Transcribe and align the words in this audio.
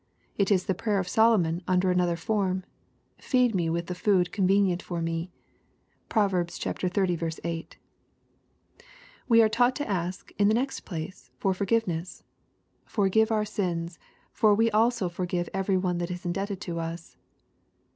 It 0.35 0.49
is 0.49 0.65
the 0.65 0.73
prayer 0.73 0.97
of 0.97 1.07
Solomon 1.07 1.61
under 1.67 1.91
another 1.91 2.15
form," 2.15 2.63
Feed 3.29 3.53
me 3.53 3.69
with 3.69 3.95
food 3.95 4.31
convenient 4.31 4.81
for 4.81 4.99
me." 4.99 5.29
(Prov. 6.09 6.31
xxx. 6.31 7.39
8.) 7.43 7.77
We 9.29 9.43
are 9.43 9.47
taught 9.47 9.75
to 9.75 9.87
ask, 9.87 10.31
in 10.39 10.47
the 10.47 10.55
next 10.55 10.79
place, 10.85 11.29
for 11.37 11.53
forgive 11.53 11.85
ness:" 11.87 12.23
Forgive 12.97 13.27
us 13.31 13.31
our 13.31 13.45
sins, 13.45 13.99
for 14.31 14.55
we 14.55 14.71
also 14.71 15.07
forgive 15.07 15.49
every 15.53 15.77
one 15.77 15.99
that 15.99 16.09
is 16.09 16.25
indebted 16.25 16.59
to 16.61 16.79
us." 16.79 17.15